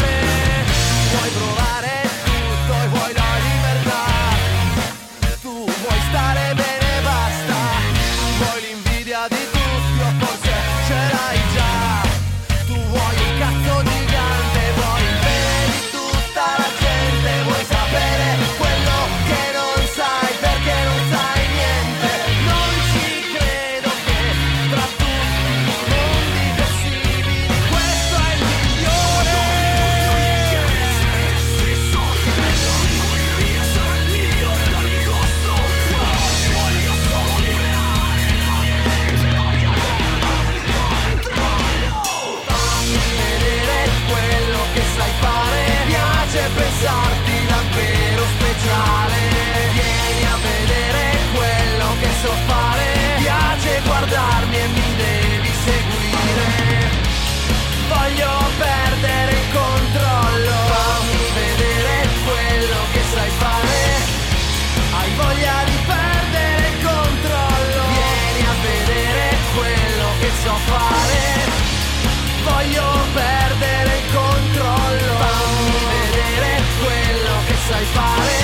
Voglio 72.58 72.90
perdere 73.14 73.98
il 73.98 74.12
controllo. 74.12 75.12
Fammi 75.22 75.78
vedere 75.94 76.60
quello 76.82 77.34
che 77.46 77.54
sai 77.68 77.84
fare. 77.92 78.38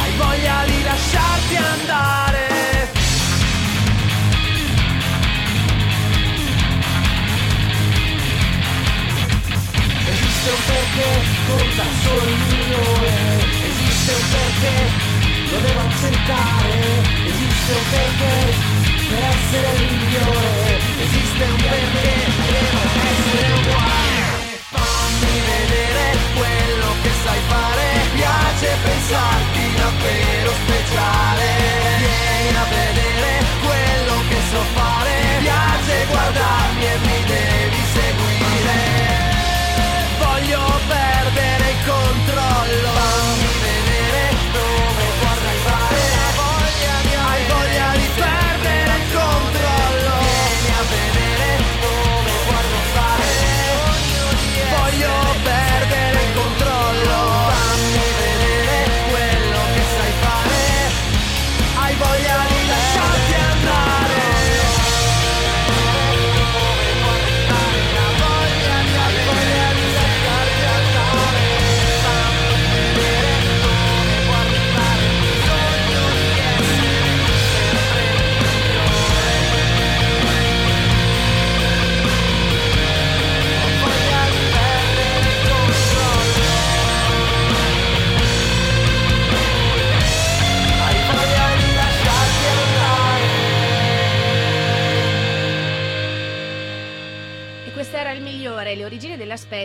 Hai 0.00 0.12
voglia 0.16 0.64
di 0.64 0.82
lasciarti 0.82 1.56
andare. 1.56 2.42
Esiste 10.08 10.48
un 10.48 10.62
perché, 10.64 11.10
conta 11.46 11.84
solo 12.04 12.24
il 12.24 12.40
migliore 12.48 13.12
Esiste 13.68 14.12
un 14.14 14.24
perché, 14.32 14.76
lo 15.50 15.58
devo 15.60 15.80
accettare. 15.80 16.72
Esiste 17.28 17.72
un 17.74 17.84
perché, 17.90 18.34
per 19.10 19.22
essere 19.36 19.68
il 19.76 19.92
migliore. 19.92 20.80
Esiste 21.04 21.44
un 21.44 21.56
perché, 21.68 22.13
quello 34.54 34.60
che 34.60 34.68
so 34.68 34.78
fare 34.78 35.38
Piace 35.40 36.06
guardarmi 36.08 36.84
e 36.84 36.98
mi 36.98 37.23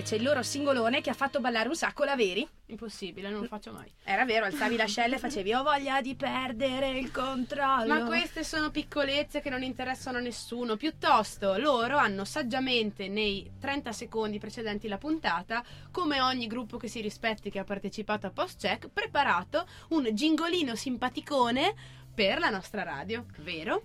specie, 0.10 0.16
il 0.16 0.24
loro 0.24 0.42
singolone 0.42 1.02
che 1.02 1.10
ha 1.12 1.14
fatto 1.14 1.40
ballare 1.40 1.68
un 1.68 1.76
sacco 1.76 2.04
la 2.04 2.16
veri. 2.16 2.48
Impossibile, 2.68 3.30
non 3.30 3.42
lo 3.42 3.48
faccio 3.48 3.72
mai. 3.72 3.92
Era 4.04 4.26
vero, 4.26 4.46
alzavi 4.46 4.76
l'ascella 4.76 5.16
e 5.16 5.20
facevi 5.20 5.54
ho 5.54 5.64
voglia 5.64 6.02
di 6.02 6.16
perdere 6.16 6.98
il 6.98 7.12
controllo. 7.12 7.88
Ma 7.88 8.04
queste 8.06 8.44
sono 8.44 8.72
piccolezze 8.72 9.42
che 9.42 9.50
non 9.50 9.62
interessano 9.62 10.18
a 10.18 10.22
nessuno. 10.22 10.76
Piuttosto, 10.76 11.58
loro 11.58 11.98
hanno 11.98 12.26
saggiamente 12.26 13.08
nei 13.08 13.50
30 13.60 13.92
secondi 13.92 14.40
precedenti 14.40 14.88
la 14.88 14.98
puntata, 14.98 15.64
come 15.92 16.22
ogni 16.22 16.48
gruppo 16.48 16.78
che 16.78 16.88
si 16.88 17.02
rispetti 17.02 17.50
che 17.50 17.60
ha 17.60 17.64
partecipato 17.64 18.28
a 18.28 18.32
Post 18.32 18.60
Check, 18.60 18.90
preparato 18.90 19.68
un 19.90 20.10
gingolino 20.12 20.76
simpaticone 20.76 21.76
per 22.14 22.40
la 22.40 22.50
nostra 22.50 22.84
radio, 22.84 23.26
vero? 23.40 23.82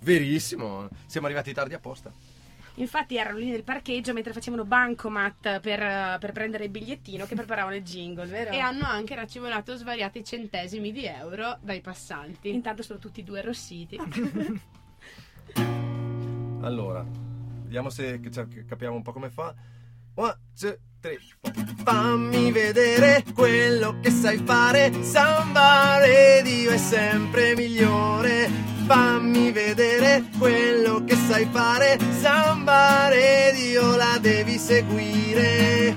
Verissimo, 0.00 0.88
siamo 1.06 1.26
arrivati 1.26 1.52
tardi 1.52 1.74
apposta. 1.74 2.12
Infatti 2.76 3.16
erano 3.16 3.38
lì 3.38 3.50
nel 3.50 3.64
parcheggio 3.64 4.12
mentre 4.12 4.32
facevano 4.32 4.64
bancomat 4.64 5.60
per, 5.60 6.18
per 6.18 6.32
prendere 6.32 6.64
il 6.64 6.70
bigliettino 6.70 7.26
che 7.26 7.34
preparavano 7.34 7.76
il 7.76 7.82
jingle, 7.82 8.26
vero? 8.26 8.50
E 8.50 8.58
hanno 8.58 8.86
anche 8.86 9.14
racimolato 9.14 9.76
svariati 9.76 10.24
centesimi 10.24 10.90
di 10.92 11.04
euro 11.04 11.58
dai 11.60 11.80
passanti. 11.80 12.50
Intanto 12.50 12.82
sono 12.82 12.98
tutti 12.98 13.20
e 13.20 13.24
due 13.24 13.40
arrossiti. 13.40 13.98
Allora, 16.62 17.04
vediamo 17.64 17.90
se 17.90 18.20
capiamo 18.20 18.94
un 18.94 19.02
po' 19.02 19.12
come 19.12 19.30
fa. 19.30 19.52
One, 20.14 20.36
two, 20.56 20.76
three. 21.00 21.18
Fammi 21.82 22.52
vedere 22.52 23.24
quello 23.34 23.98
che 24.00 24.10
sai 24.10 24.38
fare 24.38 24.92
Samba 25.02 25.98
Radio 25.98 26.70
è 26.70 26.76
sempre 26.76 27.56
migliore 27.56 28.48
Fammi 28.92 29.52
vedere 29.52 30.22
quello 30.38 31.02
che 31.04 31.14
sai 31.14 31.46
fare 31.50 31.98
Samba 32.10 33.08
Radio 33.08 33.96
la 33.96 34.18
devi 34.20 34.58
seguire 34.58 35.96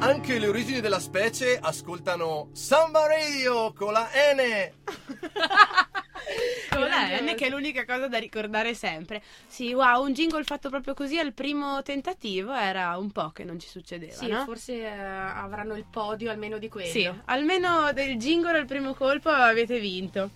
Anche 0.00 0.40
le 0.40 0.48
origini 0.48 0.80
della 0.80 0.98
specie 0.98 1.60
ascoltano 1.62 2.48
Samba 2.54 3.06
Radio 3.06 3.72
con 3.72 3.92
la 3.92 4.08
N. 4.34 4.72
Con 6.70 6.80
la. 6.80 7.20
N 7.20 7.34
che 7.36 7.46
è 7.46 7.50
l'unica 7.50 7.84
cosa 7.84 8.08
da 8.08 8.18
ricordare 8.18 8.74
sempre. 8.74 9.22
Sì, 9.46 9.72
wow, 9.72 10.04
un 10.04 10.12
jingle 10.12 10.42
fatto 10.42 10.70
proprio 10.70 10.94
così 10.94 11.18
al 11.18 11.32
primo 11.32 11.82
tentativo 11.82 12.52
era 12.52 12.96
un 12.96 13.12
po' 13.12 13.30
che 13.30 13.44
non 13.44 13.60
ci 13.60 13.68
succedeva, 13.68 14.12
Sì, 14.12 14.26
no? 14.26 14.42
forse 14.44 14.80
eh, 14.80 14.88
avranno 14.88 15.76
il 15.76 15.84
podio 15.88 16.30
almeno 16.32 16.58
di 16.58 16.68
quello. 16.68 16.88
Sì, 16.88 17.08
almeno 17.26 17.92
del 17.92 18.16
jingle 18.16 18.58
al 18.58 18.66
primo 18.66 18.94
colpo 18.94 19.28
avete 19.28 19.78
vinto. 19.78 20.30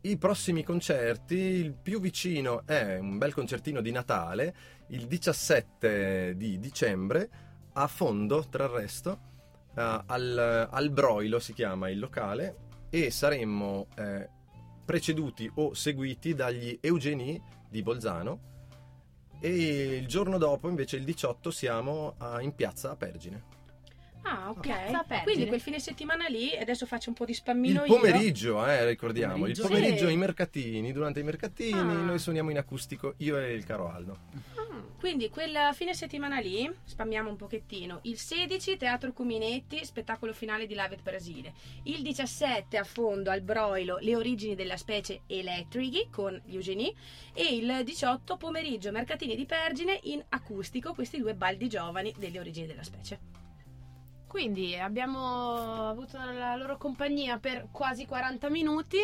I 0.01 0.17
prossimi 0.17 0.65
concerti, 0.65 1.37
il 1.37 1.75
più 1.75 2.01
vicino 2.01 2.67
è 2.67 2.99
un 2.99 3.19
bel 3.19 3.33
concertino 3.33 3.81
di 3.81 3.91
Natale, 3.91 4.55
il 4.89 5.07
17 5.07 6.35
di 6.37 6.59
dicembre, 6.59 7.31
a 7.75 7.87
Fondo, 7.87 8.47
tra 8.49 8.65
il 8.65 8.71
resto, 8.71 9.19
eh, 9.77 10.03
al, 10.07 10.69
al 10.71 10.91
Broilo 10.91 11.39
si 11.39 11.53
chiama 11.53 11.89
il 11.91 11.99
locale, 11.99 12.57
e 12.91 13.11
saremmo 13.11 13.89
eh, 13.97 14.29
preceduti 14.85 15.51
o 15.55 15.75
seguiti 15.75 16.35
dagli 16.35 16.79
Eugenie 16.81 17.41
di 17.69 17.83
Bolzano 17.83 18.53
e 19.41 19.97
il 19.97 20.07
giorno 20.07 20.39
dopo 20.39 20.69
invece 20.69 20.97
il 20.97 21.05
18 21.05 21.51
siamo 21.51 22.15
a- 22.19 22.41
in 22.41 22.55
piazza 22.55 22.93
a 22.93 22.97
Pergine. 22.97 23.54
Ah, 24.27 24.51
ok. 24.51 25.23
Quindi 25.23 25.47
quel 25.47 25.61
fine 25.61 25.79
settimana 25.79 26.27
lì, 26.29 26.57
adesso 26.57 26.87
faccio 26.87 27.11
un 27.11 27.15
po' 27.15 27.25
di 27.27 27.35
spammino 27.35 27.85
il 27.85 27.91
io. 27.91 27.97
pomeriggio, 27.97 28.67
eh, 28.67 28.87
ricordiamo, 28.87 29.35
Pomeriggio. 29.35 29.63
il 29.63 29.69
pomeriggio 29.69 30.07
Sì. 30.07 30.13
i 30.13 30.17
mercatini, 30.17 30.93
durante 30.93 31.21
i 31.21 31.23
mercatini 31.23 31.79
Ah. 31.79 31.83
noi 31.83 32.19
suoniamo 32.19 32.51
in 32.51 32.57
acustico, 32.59 33.15
io 33.19 33.39
e 33.39 33.53
il 33.53 33.65
caro 33.65 33.91
Aldo. 33.91 34.19
Ah, 34.57 34.63
Quindi 34.99 35.29
quel 35.29 35.55
fine 35.75 35.93
settimana 35.93 36.39
lì, 36.39 36.71
spammiamo 36.85 37.29
un 37.29 37.37
pochettino, 37.37 37.99
il 38.05 38.17
16 38.17 38.79
Teatro 38.79 39.13
Cuminetti, 39.13 39.85
spettacolo 39.85 40.33
finale 40.33 40.67
di 40.67 40.73
Live 40.75 40.95
at 40.95 41.03
Brasile, 41.03 41.53
il 41.85 42.01
17 42.01 42.79
a 42.79 42.85
fondo 42.85 43.31
al 43.31 43.43
Broilo 43.43 43.99
le 44.01 44.17
origini 44.17 44.55
della 44.55 44.79
specie 44.79 45.21
Electrici 45.27 46.09
con 46.11 46.41
gli 46.47 46.55
Eugenie 46.55 46.95
e 47.35 47.55
il 47.55 47.83
18 47.85 48.39
pomeriggio 48.39 48.91
Mercatini 48.91 49.37
di 49.37 49.45
Pergine 49.45 50.01
in 50.05 50.25
acustico, 50.31 50.95
questi 50.95 51.19
due 51.19 51.35
baldi 51.35 51.69
giovani 51.69 52.15
delle 52.17 52.39
origini 52.39 52.67
della 52.67 52.83
specie. 52.83 53.43
Quindi 54.35 54.77
abbiamo 54.77 55.89
avuto 55.89 56.19
la 56.19 56.57
loro 56.57 56.77
compagnia 56.77 57.39
per 57.39 57.69
quasi 57.71 58.05
40 58.05 58.51
minuti. 58.51 58.99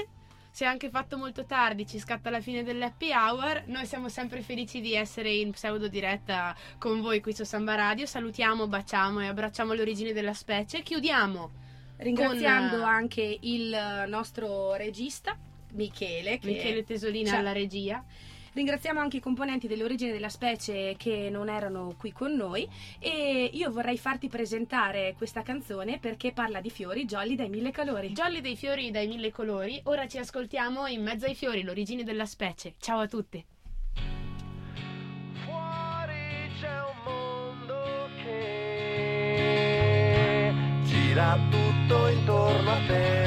Si 0.51 0.65
è 0.65 0.67
anche 0.67 0.91
fatto 0.91 1.17
molto 1.17 1.45
tardi, 1.45 1.87
ci 1.87 2.01
scatta 2.01 2.31
la 2.31 2.41
fine 2.41 2.65
dell'happy 2.65 3.13
hour. 3.13 3.63
Noi 3.67 3.87
siamo 3.87 4.09
sempre 4.09 4.43
felici 4.43 4.81
di 4.81 4.93
essere 4.93 5.31
in 5.31 5.53
pseudo 5.53 5.87
diretta 5.87 6.53
con 6.79 7.01
voi 7.01 7.21
qui 7.21 7.33
su 7.33 7.45
Samba 7.45 7.77
Radio. 7.77 8.07
Salutiamo, 8.07 8.67
baciamo 8.67 9.21
e 9.21 9.29
abbracciamo 9.29 9.73
le 9.73 9.83
origini 9.83 10.13
della 10.13 10.35
specie. 10.35 10.83
Chiudiamo 10.83 11.51
Ringraziando 11.99 12.79
Con, 12.79 12.89
anche 12.89 13.39
il 13.43 14.07
nostro 14.09 14.75
regista 14.75 15.39
Michele, 15.75 16.39
che 16.39 16.49
Michele 16.49 16.83
Tesolina 16.83 17.31
Ciao. 17.31 17.39
alla 17.39 17.53
regia. 17.53 18.05
Ringraziamo 18.53 18.99
anche 18.99 19.19
i 19.19 19.21
componenti 19.21 19.69
dell'origine 19.69 20.11
della 20.11 20.29
specie 20.29 20.97
che 20.99 21.29
non 21.31 21.49
erano 21.49 21.95
qui 21.97 22.11
con 22.13 22.35
noi 22.35 22.69
e 22.99 23.49
io 23.53 23.71
vorrei 23.71 23.97
farti 23.97 24.27
presentare 24.29 25.15
questa 25.17 25.43
canzone 25.43 25.99
perché 26.01 26.33
parla 26.33 26.61
di 26.61 26.69
fiori 26.69 27.05
gialli 27.05 27.37
dai 27.37 27.49
mille 27.49 27.71
calori. 27.71 28.11
Jolly 28.11 28.41
dei 28.41 28.57
fiori 28.57 28.91
dai 28.91 29.07
mille 29.07 29.31
colori. 29.31 29.81
Ora 29.85 30.09
ci 30.09 30.19
ascoltiamo 30.19 30.89
in 30.89 31.01
mezzo 31.03 31.27
ai 31.27 31.37
fiori, 31.37 31.63
l'origine 31.63 32.03
della 32.03 32.27
specie. 32.27 32.75
Ciao 32.79 32.99
a 32.99 33.07
tutti. 33.07 33.45
Fuori 35.45 36.51
c'è 36.61 36.81
un 36.81 36.97
mondo 37.05 38.09
che 38.25 39.61
gira 40.87 41.39
tutto 41.51 42.09
intorno 42.09 42.71
a 42.71 42.79
te. 42.89 43.20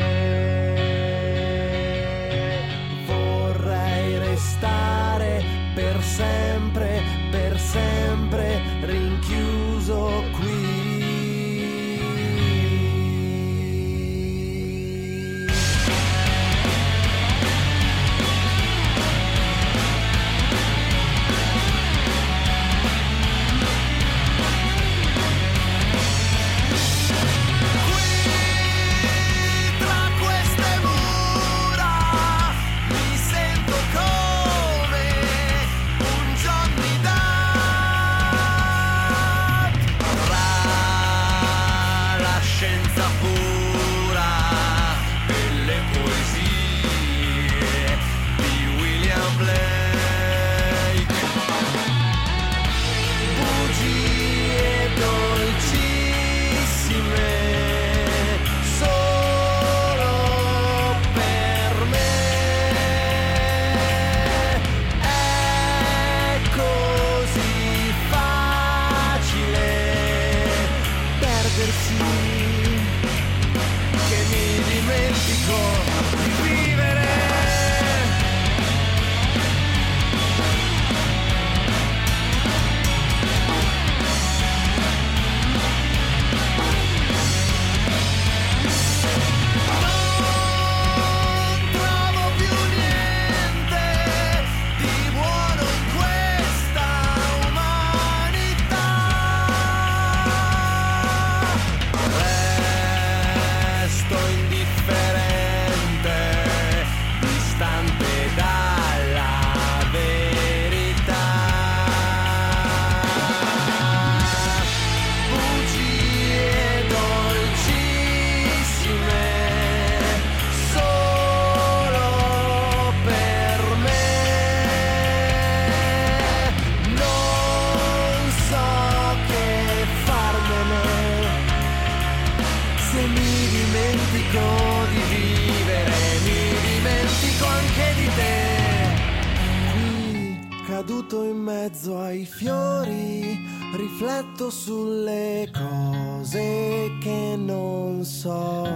Caduto 140.85 141.23
in 141.23 141.37
mezzo 141.37 141.97
ai 141.97 142.25
fiori, 142.25 143.39
rifletto 143.73 144.49
sulle 144.49 145.49
cose 145.53 146.97
che 146.99 147.35
non 147.37 148.03
so 148.03 148.67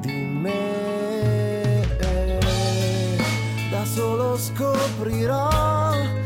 di 0.00 0.12
me. 0.12 1.84
Da 3.68 3.84
solo 3.84 4.36
scoprirò 4.36 6.19